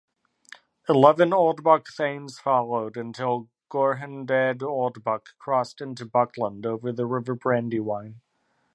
[0.89, 8.19] Eleven Oldbuck Thains followed, until "Gorhendad Oldbuck" crossed into Buckland over the river Brandywine.